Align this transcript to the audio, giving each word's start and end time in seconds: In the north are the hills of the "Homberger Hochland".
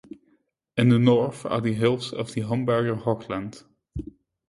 In 0.77 0.89
the 0.89 0.97
north 0.97 1.45
are 1.45 1.61
the 1.61 1.73
hills 1.75 2.11
of 2.11 2.33
the 2.33 2.41
"Homberger 2.41 2.95
Hochland". 3.03 3.65